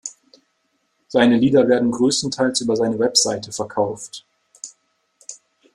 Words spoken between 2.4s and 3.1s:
über seine